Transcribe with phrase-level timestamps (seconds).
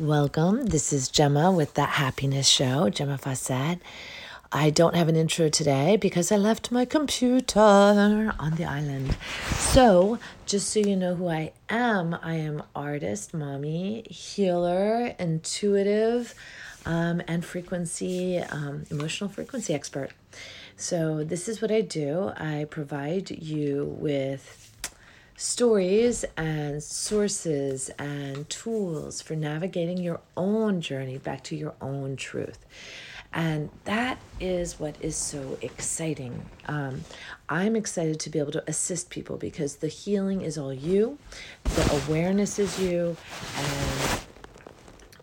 [0.00, 0.66] Welcome.
[0.66, 3.78] This is Gemma with That Happiness Show, Gemma Fassad.
[4.50, 9.16] I don't have an intro today because I left my computer on the island.
[9.52, 16.34] So, just so you know who I am, I am artist, mommy, healer, intuitive,
[16.84, 20.10] um, and frequency, um, emotional frequency expert.
[20.76, 22.32] So, this is what I do.
[22.36, 24.73] I provide you with
[25.36, 32.64] stories and sources and tools for navigating your own journey back to your own truth.
[33.32, 36.44] And that is what is so exciting.
[36.66, 37.00] Um,
[37.48, 41.18] I'm excited to be able to assist people because the healing is all you,
[41.64, 43.16] the awareness is you,
[43.56, 44.20] and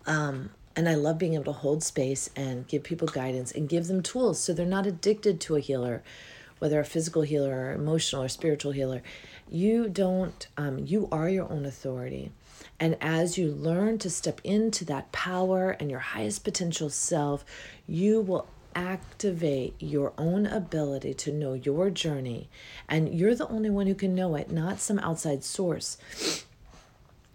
[0.07, 3.87] um, and I love being able to hold space and give people guidance and give
[3.87, 6.03] them tools so they're not addicted to a healer,
[6.61, 9.01] whether a physical healer or emotional or spiritual healer
[9.49, 12.31] you don't um, you are your own authority.
[12.79, 17.43] And as you learn to step into that power and your highest potential self
[17.87, 22.47] you will activate your own ability to know your journey.
[22.87, 25.97] And you're the only one who can know it not some outside source.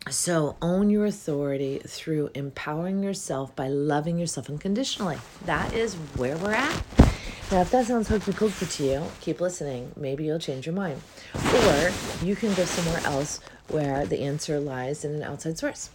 [0.09, 5.19] So own your authority through empowering yourself by loving yourself unconditionally.
[5.47, 7.06] That is where we're at
[7.53, 9.93] now, if that sounds hokey pokey to you, keep listening.
[9.97, 11.01] Maybe you'll change your mind.
[11.33, 11.93] Or
[12.25, 13.39] you can go somewhere else
[13.69, 15.91] where the answer lies in an outside source.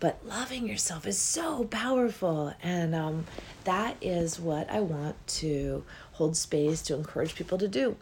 [0.00, 2.54] But loving yourself is so powerful.
[2.62, 3.26] And um,
[3.64, 7.96] that is what I want to hold space to encourage people to do.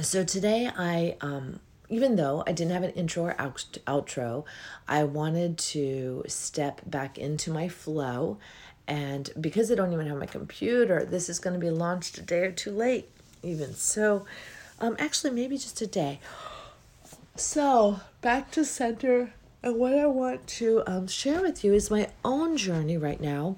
[0.00, 1.16] So today, I.
[1.22, 4.44] Um, even though I didn't have an intro or outro,
[4.88, 8.38] I wanted to step back into my flow
[8.86, 12.22] and because I don't even have my computer, this is going to be launched a
[12.22, 13.08] day or two late,
[13.42, 13.74] even.
[13.74, 14.26] So,
[14.80, 16.20] um, actually, maybe just a day.
[17.36, 19.32] So, back to center.
[19.62, 23.56] And what I want to um, share with you is my own journey right now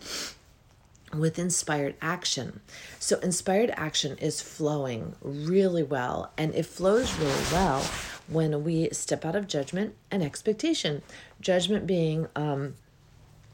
[1.15, 2.61] with inspired action.
[2.99, 7.85] So, inspired action is flowing really well, and it flows really well
[8.29, 11.03] when we step out of judgment and expectation.
[11.41, 12.75] Judgment being, um,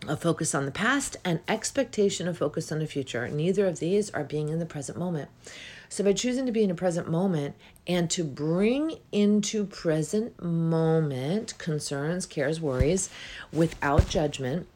[0.09, 3.29] a focus on the past and expectation of focus on the future.
[3.29, 5.29] Neither of these are being in the present moment.
[5.89, 7.57] So, by choosing to be in a present moment
[7.87, 13.11] and to bring into present moment concerns, cares, worries
[13.53, 14.69] without judgment,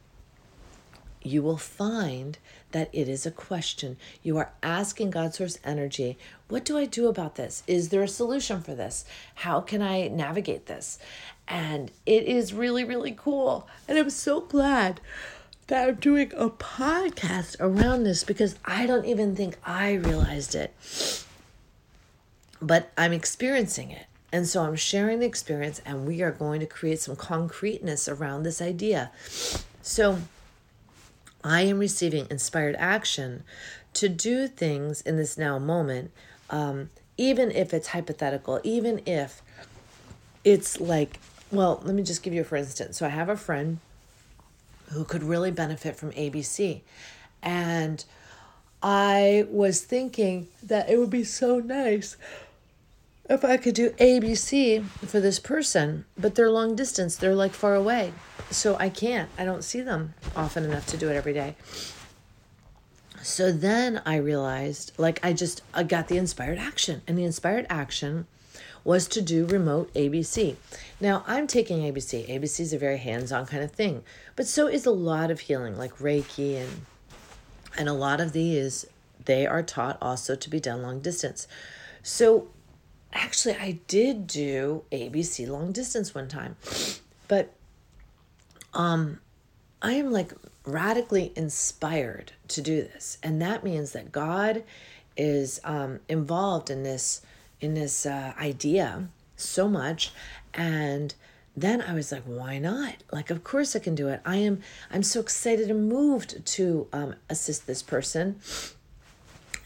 [1.24, 2.38] you will find
[2.72, 3.96] that it is a question.
[4.22, 6.18] You are asking God source energy,
[6.48, 7.62] what do I do about this?
[7.66, 9.04] Is there a solution for this?
[9.36, 10.98] How can I navigate this?
[11.48, 13.68] And it is really, really cool.
[13.88, 15.00] And I'm so glad
[15.66, 20.74] that I'm doing a podcast around this because I don't even think I realized it.
[22.60, 24.06] But I'm experiencing it.
[24.32, 28.42] And so I'm sharing the experience, and we are going to create some concreteness around
[28.42, 29.12] this idea.
[29.80, 30.18] So
[31.44, 33.44] I am receiving inspired action
[33.92, 36.10] to do things in this now moment,
[36.50, 39.42] um, even if it's hypothetical, even if
[40.42, 42.98] it's like well, let me just give you for instance.
[42.98, 43.78] So I have a friend
[44.90, 46.80] who could really benefit from ABC.
[47.42, 48.04] And
[48.82, 52.16] I was thinking that it would be so nice
[53.28, 57.74] if I could do ABC for this person, but they're long distance, they're like far
[57.74, 58.12] away.
[58.50, 59.30] So I can't.
[59.38, 61.56] I don't see them often enough to do it every day.
[63.22, 67.66] So then I realized, like, I just I got the inspired action, and the inspired
[67.70, 68.26] action
[68.84, 70.56] was to do remote ABC.
[71.00, 72.28] Now, I'm taking ABC.
[72.28, 74.04] ABC is a very hands on kind of thing,
[74.36, 76.84] but so is a lot of healing, like Reiki, and,
[77.78, 78.84] and a lot of these,
[79.24, 81.48] they are taught also to be done long distance.
[82.02, 82.48] So,
[83.14, 86.56] actually, I did do ABC long distance one time,
[87.28, 87.52] but
[88.74, 89.20] um,
[89.80, 90.32] I am like
[90.66, 94.64] radically inspired to do this, and that means that God
[95.16, 97.22] is um, involved in this
[97.60, 100.12] in this uh, idea so much
[100.52, 101.14] and
[101.56, 102.94] then i was like why not?
[103.12, 104.20] Like of course i can do it.
[104.24, 104.60] I am
[104.90, 108.40] i'm so excited and moved to um, assist this person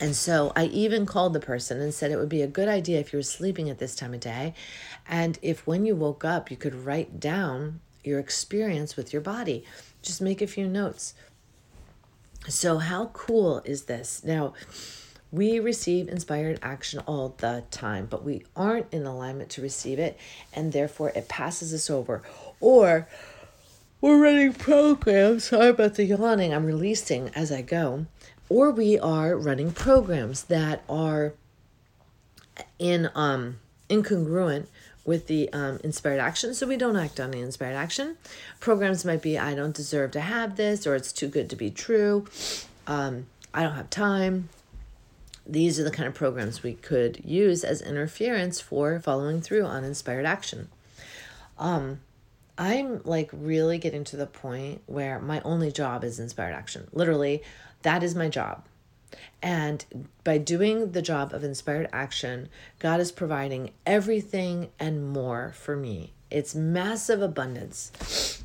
[0.01, 3.01] and so i even called the person and said it would be a good idea
[3.01, 4.55] if you were sleeping at this time of day
[5.09, 9.65] and if when you woke up you could write down your experience with your body
[10.03, 11.15] just make a few notes
[12.49, 14.53] so how cool is this now
[15.31, 20.19] we receive inspired action all the time, but we aren't in alignment to receive it,
[20.55, 22.23] and therefore it passes us over.
[22.61, 23.07] Or
[24.01, 25.45] we're running programs.
[25.45, 28.07] Sorry about the yawning, I'm releasing as I go.
[28.49, 31.35] Or we are running programs that are
[32.79, 33.59] in um
[33.89, 34.67] incongruent
[35.05, 38.19] with the um, inspired action, so we don't act on the inspired action.
[38.61, 41.71] Programs might be, I don't deserve to have this, or it's too good to be
[41.71, 42.27] true.
[42.87, 44.51] Um, I don't have time.
[45.47, 49.83] These are the kind of programs we could use as interference for following through on
[49.83, 50.69] inspired action.
[51.59, 52.01] Um,
[52.59, 56.89] I'm like really getting to the point where my only job is inspired action.
[56.93, 57.43] Literally,
[57.83, 58.65] that is my job.
[59.41, 59.85] And
[60.25, 62.49] by doing the job of inspired action,
[62.81, 66.13] God is providing everything and more for me.
[66.31, 68.43] It's massive abundance.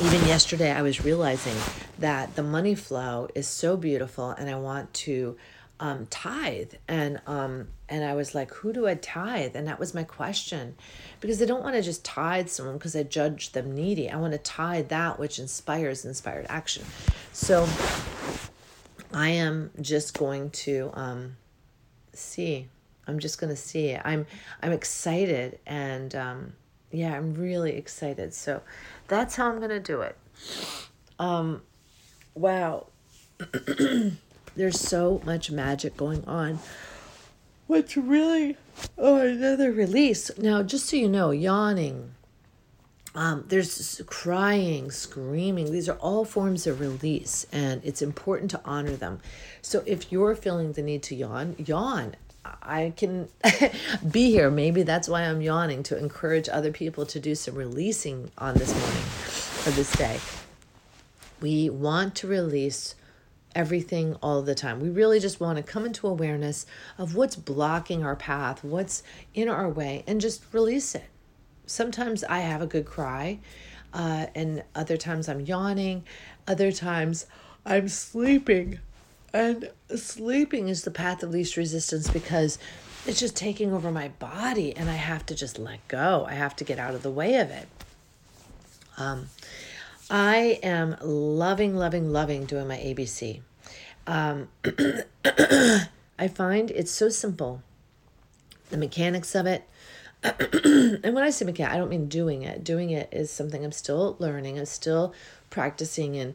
[0.00, 1.56] Even yesterday, I was realizing
[1.98, 5.36] that the money flow is so beautiful, and I want to
[5.80, 6.72] um, tithe.
[6.88, 9.54] And um, and I was like, who do I tithe?
[9.54, 10.76] And that was my question,
[11.20, 14.08] because I don't want to just tithe someone because I judge them needy.
[14.08, 16.86] I want to tithe that which inspires inspired action.
[17.34, 17.68] So
[19.12, 21.36] I am just going to um,
[22.14, 22.68] see.
[23.06, 23.94] I'm just going to see.
[23.94, 24.24] I'm
[24.62, 26.54] I'm excited and um,
[26.92, 28.32] yeah, I'm really excited.
[28.32, 28.62] So
[29.06, 30.16] that's how I'm going to do it.
[31.18, 31.60] Um,
[32.34, 32.86] wow.
[34.56, 36.58] There's so much magic going on.
[37.72, 38.58] What's really
[38.98, 40.30] oh another release.
[40.36, 42.10] Now, just so you know, yawning
[43.14, 45.72] um, there's crying, screaming.
[45.72, 49.20] These are all forms of release, and it's important to honor them.
[49.62, 52.16] So if you're feeling the need to yawn, yawn.
[52.44, 53.30] I can
[54.10, 54.50] be here.
[54.50, 58.74] Maybe that's why I'm yawning to encourage other people to do some releasing on this
[58.74, 60.20] morning or this day.
[61.40, 62.96] We want to release
[63.54, 64.80] everything all the time.
[64.80, 66.66] We really just want to come into awareness
[66.98, 69.02] of what's blocking our path, what's
[69.34, 71.08] in our way, and just release it
[71.66, 73.38] sometimes I have a good cry,
[73.92, 76.04] uh, and other times I'm yawning,
[76.46, 77.26] other times
[77.64, 78.78] I'm sleeping.
[79.32, 82.58] And sleeping is the path of least resistance because
[83.06, 86.26] it's just taking over my body and I have to just let go.
[86.28, 87.66] I have to get out of the way of it.
[88.98, 89.28] Um,
[90.10, 93.40] I am loving, loving, loving doing my ABC.
[94.06, 94.48] Um,
[95.24, 97.62] I find it's so simple.
[98.70, 99.68] The mechanics of it,
[100.22, 102.64] and when I say mechanic, I don't mean doing it.
[102.64, 104.58] Doing it is something I'm still learning.
[104.58, 105.14] I'm still
[105.50, 106.34] practicing and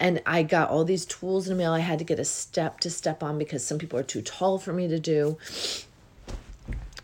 [0.00, 1.72] and I got all these tools in the mail.
[1.72, 4.58] I had to get a step to step on because some people are too tall
[4.58, 5.38] for me to do.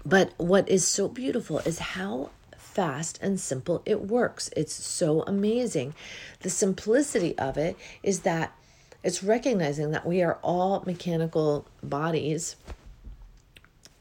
[0.05, 2.31] But what is so beautiful is how
[2.79, 4.51] fast and simple it works.
[4.57, 5.97] It's so amazing.
[6.43, 8.53] The simplicity of it is that
[9.03, 12.55] it's recognizing that we are all mechanical bodies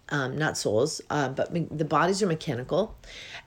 [0.10, 2.96] um, not souls, uh, but me- the bodies are mechanical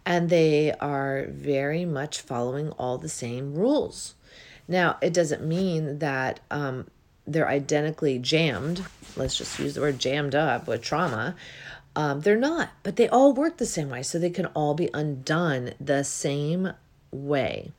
[0.05, 4.15] and they are very much following all the same rules.
[4.67, 6.89] Now, it doesn't mean that um,
[7.25, 8.85] they're identically jammed.
[9.17, 11.37] Let's just use the word jammed up with trauma.
[12.01, 14.03] Um, they're not, but they all work the same way.
[14.03, 16.73] So they can all be undone the same
[17.11, 17.73] way.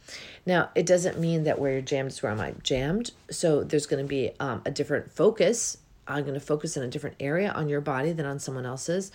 [0.46, 3.12] Now, it doesn't mean that where you're jammed is where I'm jammed.
[3.30, 5.78] So there's going to be um, a different focus
[6.08, 9.12] I'm going to focus in a different area on your body than on someone else's.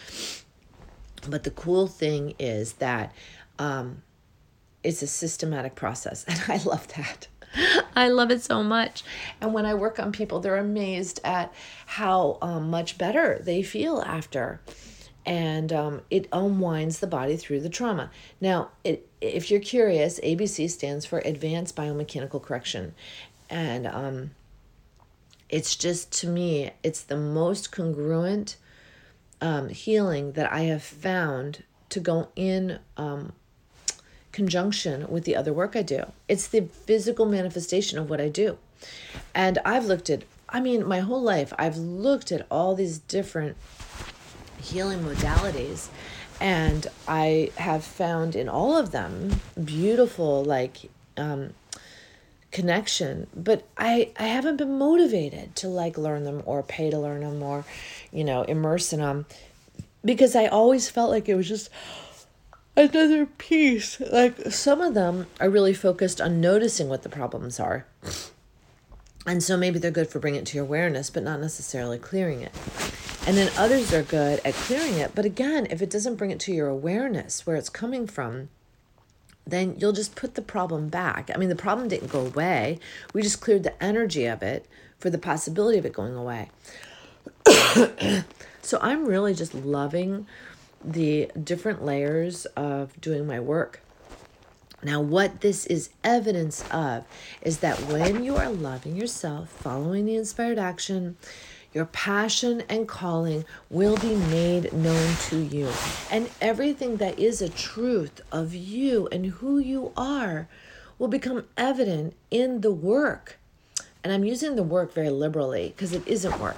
[1.29, 3.12] But the cool thing is that
[3.58, 4.03] um,
[4.82, 7.29] it's a systematic process, and I love that.
[7.97, 9.03] I love it so much.
[9.41, 11.53] And when I work on people, they're amazed at
[11.87, 14.61] how um, much better they feel after.
[15.26, 18.11] And um, it unwinds the body through the trauma.
[18.40, 22.94] Now, it, if you're curious, ABC stands for Advanced Biomechanical Correction.
[23.50, 24.31] And um,
[25.48, 28.56] it's just to me, it's the most congruent
[29.41, 33.32] um, healing that I have found to go in um,
[34.32, 36.12] conjunction with the other work I do.
[36.29, 38.58] It's the physical manifestation of what I do.
[39.34, 43.56] And I've looked at, I mean, my whole life, I've looked at all these different
[44.58, 45.89] healing modalities.
[46.41, 51.55] And I have found in all of them beautiful, like, um,
[52.53, 53.27] connection.
[53.34, 57.43] But i i haven't been motivated to like learn them or pay to learn them
[57.43, 57.67] or
[58.10, 59.27] you know immerse in them
[60.03, 61.69] because i always felt like it was just
[62.77, 64.01] another piece.
[64.01, 67.86] Like some of them are really focused on noticing what the problems are.
[69.27, 72.43] And so maybe they're good for bringing it to your awareness but not necessarily clearing
[72.43, 72.53] it
[73.26, 76.40] and then others are good at clearing it but again if it doesn't bring it
[76.40, 78.48] to your awareness where it's coming from
[79.46, 81.30] then you'll just put the problem back.
[81.32, 82.80] I mean, the problem didn't go away.
[83.12, 84.66] We just cleared the energy of it
[84.98, 86.50] for the possibility of it going away.
[88.62, 90.26] so I'm really just loving
[90.84, 93.80] the different layers of doing my work.
[94.82, 97.04] Now, what this is evidence of
[97.40, 101.16] is that when you are loving yourself, following the inspired action,
[101.76, 105.70] Your passion and calling will be made known to you.
[106.10, 110.48] And everything that is a truth of you and who you are
[110.98, 113.38] will become evident in the work.
[114.02, 116.56] And I'm using the work very liberally because it isn't work,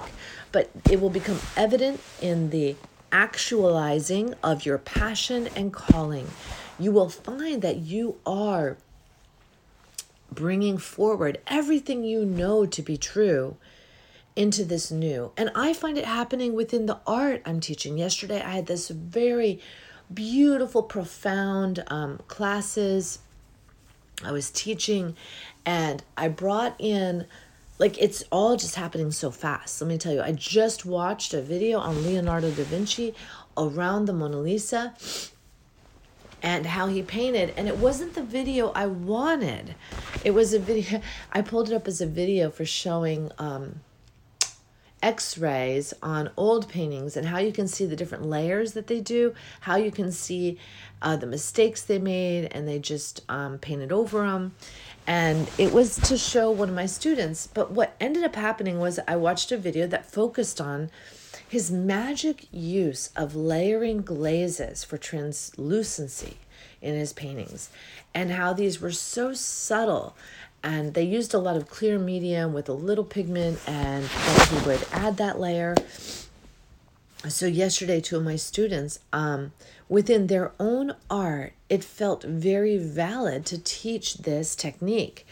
[0.53, 2.77] but it will become evident in the
[3.11, 6.29] actualizing of your passion and calling.
[6.79, 8.77] You will find that you are
[10.31, 13.57] bringing forward everything you know to be true
[14.35, 15.31] into this new.
[15.37, 17.97] And I find it happening within the art I'm teaching.
[17.97, 19.59] Yesterday, I had this very
[20.13, 23.19] beautiful, profound um, classes.
[24.23, 25.15] I was teaching,
[25.65, 27.25] and I brought in,
[27.77, 29.81] like, it's all just happening so fast.
[29.81, 33.13] Let me tell you, I just watched a video on Leonardo da Vinci
[33.57, 34.93] around the Mona Lisa
[36.41, 39.75] and how he painted and it wasn't the video i wanted
[40.23, 41.01] it was a video
[41.33, 43.81] i pulled it up as a video for showing um,
[45.01, 49.33] x-rays on old paintings and how you can see the different layers that they do
[49.61, 50.57] how you can see
[51.01, 54.53] uh, the mistakes they made and they just um, painted over them
[55.07, 58.99] and it was to show one of my students but what ended up happening was
[59.07, 60.89] i watched a video that focused on
[61.49, 66.37] his magic use of layering glazes for translucency
[66.81, 67.69] in his paintings,
[68.13, 70.15] and how these were so subtle.
[70.63, 74.67] And they used a lot of clear medium with a little pigment, and then he
[74.67, 75.75] would add that layer.
[77.27, 79.51] So, yesterday, two of my students, um,
[79.87, 85.25] within their own art, it felt very valid to teach this technique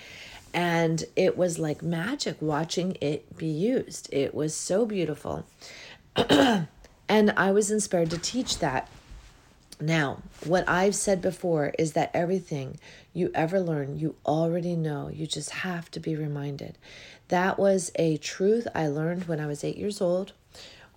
[0.57, 4.09] and it was like magic watching it be used.
[4.11, 5.45] It was so beautiful.
[6.15, 6.67] and
[7.09, 8.89] I was inspired to teach that.
[9.79, 12.79] Now, what I've said before is that everything
[13.17, 15.09] you ever learn, you already know.
[15.11, 16.77] You just have to be reminded.
[17.29, 20.33] That was a truth I learned when I was eight years old.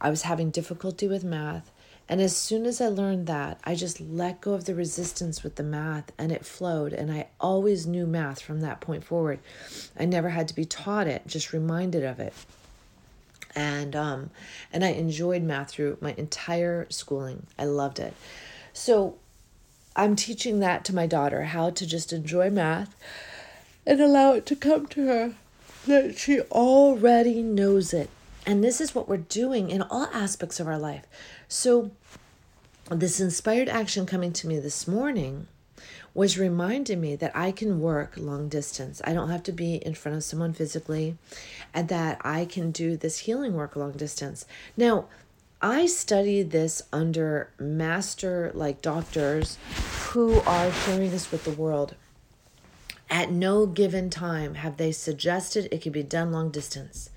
[0.00, 1.70] I was having difficulty with math.
[2.08, 5.56] And as soon as I learned that, I just let go of the resistance with
[5.56, 6.92] the math and it flowed.
[6.92, 9.38] And I always knew math from that point forward.
[9.98, 12.34] I never had to be taught it, just reminded of it
[13.54, 14.30] and um,
[14.72, 17.46] and I enjoyed math through my entire schooling.
[17.58, 18.14] I loved it.
[18.72, 19.18] So
[20.00, 22.96] I'm teaching that to my daughter how to just enjoy math
[23.86, 25.34] and allow it to come to her
[25.86, 28.08] that she already knows it.
[28.46, 31.04] And this is what we're doing in all aspects of our life.
[31.48, 31.90] So
[32.90, 35.48] this inspired action coming to me this morning
[36.14, 39.02] was reminding me that I can work long distance.
[39.04, 41.18] I don't have to be in front of someone physically,
[41.74, 44.46] and that I can do this healing work long distance.
[44.78, 45.08] Now,
[45.62, 49.58] I studied this under master like doctors
[50.08, 51.94] who are sharing this with the world.
[53.10, 57.10] At no given time have they suggested it could be done long distance.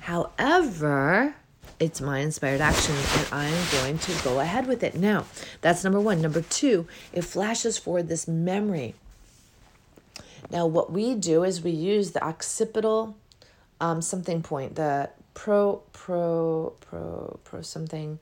[0.00, 1.36] However,
[1.80, 4.94] it's my inspired action and I'm going to go ahead with it.
[4.94, 5.24] Now,
[5.62, 6.20] that's number one.
[6.20, 8.94] Number two, it flashes forward this memory.
[10.50, 13.16] Now, what we do is we use the occipital
[13.80, 18.18] um, something point, the pro, pro, pro, pro something,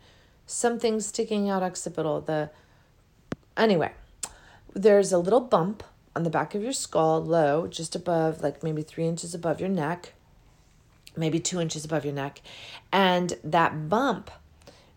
[0.47, 2.21] something sticking out occipital.
[2.21, 2.51] The
[3.57, 3.93] anyway,
[4.75, 5.83] there's a little bump
[6.17, 9.69] on the back of your skull, low, just above, like maybe three inches above your
[9.69, 10.15] neck
[11.17, 12.41] maybe two inches above your neck.
[12.93, 14.31] And that bump,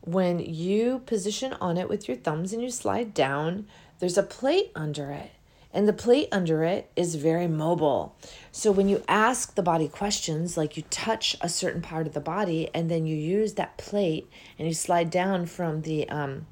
[0.02, 3.68] when you position on it with your thumbs and you slide down,
[4.00, 5.32] there's a plate under it.
[5.75, 8.15] And the plate under it is very mobile.
[8.53, 12.22] So when you ask the body questions, like you touch a certain part of the
[12.22, 16.48] body and then you use that plate and you slide down from the, um,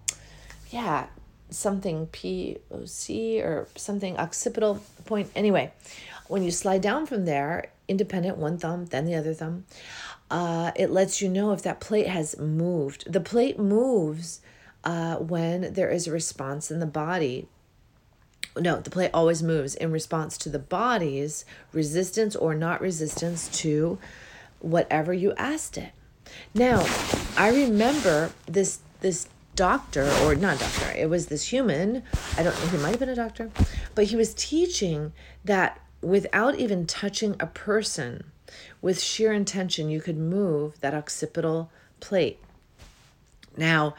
[0.71, 1.07] yeah,
[1.49, 5.31] something POC or something occipital point.
[5.37, 5.71] Anyway,
[6.27, 9.63] when you slide down from there, independent, one thumb, then the other thumb,
[10.29, 13.09] uh, it lets you know if that plate has moved.
[13.09, 14.41] The plate moves
[14.83, 17.47] uh, when there is a response in the body.
[18.57, 23.97] No, the plate always moves in response to the body's resistance or not resistance to
[24.59, 25.91] whatever you asked it.
[26.53, 26.85] Now,
[27.37, 32.01] I remember this this doctor or not doctor it was this human
[32.37, 33.51] i don't know he might have been a doctor
[33.93, 35.13] but he was teaching
[35.45, 38.25] that without even touching a person,
[38.81, 42.39] with sheer intention, you could move that occipital plate.
[43.55, 43.95] Now,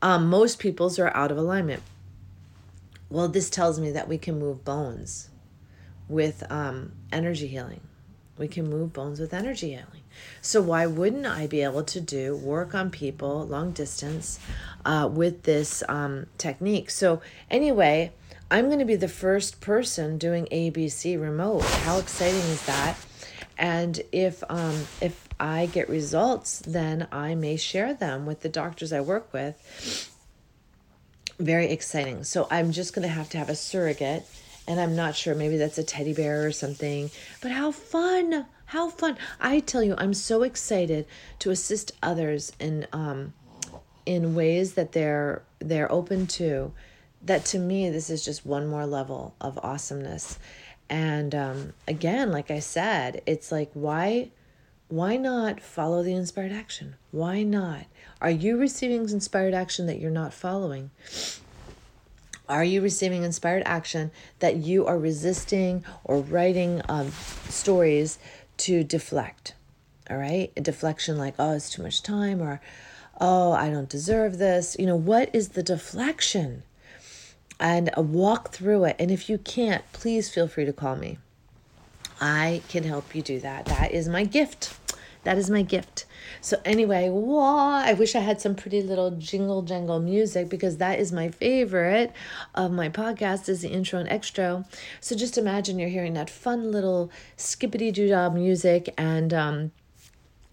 [0.00, 1.82] um, most people's are out of alignment.
[3.10, 5.30] Well, this tells me that we can move bones
[6.08, 7.80] with um, energy healing.
[8.36, 10.02] We can move bones with energy healing.
[10.40, 14.38] So, why wouldn't I be able to do work on people long distance
[14.84, 16.90] uh, with this um, technique?
[16.90, 18.12] So, anyway,
[18.50, 21.62] I'm going to be the first person doing ABC remote.
[21.62, 22.96] How exciting is that?
[23.56, 28.92] And if um, if I get results, then I may share them with the doctors
[28.92, 30.14] I work with.
[31.38, 32.24] Very exciting.
[32.24, 34.24] So I'm just going to have to have a surrogate,
[34.66, 35.34] and I'm not sure.
[35.34, 37.10] Maybe that's a teddy bear or something.
[37.40, 38.46] But how fun!
[38.66, 39.16] How fun!
[39.40, 41.06] I tell you, I'm so excited
[41.38, 43.34] to assist others in um,
[44.04, 46.72] in ways that they're they're open to.
[47.22, 50.38] That to me, this is just one more level of awesomeness.
[50.90, 54.30] And um, again, like I said, it's like why
[54.88, 56.96] why not follow the inspired action?
[57.10, 57.86] Why not?
[58.20, 60.90] Are you receiving inspired action that you're not following?
[62.48, 67.12] Are you receiving inspired action that you are resisting or writing um,
[67.48, 68.18] stories
[68.58, 69.54] to deflect.
[70.10, 70.52] All right.
[70.56, 72.60] A deflection like, oh, it's too much time, or
[73.20, 74.76] oh, I don't deserve this.
[74.78, 76.64] You know, what is the deflection?
[77.60, 78.96] And walk through it.
[78.98, 81.18] And if you can't, please feel free to call me.
[82.20, 83.66] I can help you do that.
[83.66, 84.76] That is my gift.
[85.24, 86.06] That is my gift.
[86.40, 90.98] So anyway, wah, I wish I had some pretty little jingle jangle music because that
[90.98, 92.12] is my favorite
[92.54, 94.64] of my podcast is the intro and extra.
[95.00, 99.72] So just imagine you're hearing that fun little skippity doo dah music and um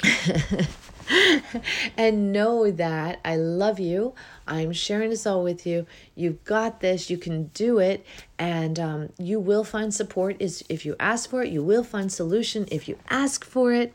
[1.98, 4.14] and know that I love you.
[4.48, 5.86] I'm sharing this all with you.
[6.16, 7.10] You've got this.
[7.10, 8.06] You can do it,
[8.38, 10.38] and um, you will find support.
[10.40, 13.94] Is if you ask for it, you will find solution if you ask for it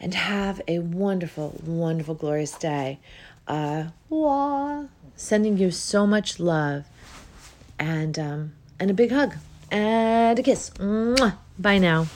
[0.00, 2.98] and have a wonderful, wonderful, glorious day.
[3.46, 4.84] Uh, wah,
[5.16, 6.84] sending you so much love
[7.78, 9.34] and um, and a big hug
[9.70, 10.70] and a kiss.
[10.70, 11.36] Mwah.
[11.58, 12.06] Bye now.